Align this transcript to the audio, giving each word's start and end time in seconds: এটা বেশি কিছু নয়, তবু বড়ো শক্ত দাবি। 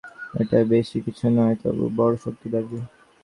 এটা 0.41 0.57
বেশি 0.73 0.97
কিছু 1.05 1.25
নয়, 1.37 1.55
তবু 1.61 1.85
বড়ো 1.97 2.17
শক্ত 2.23 2.41
দাবি। 2.53 2.77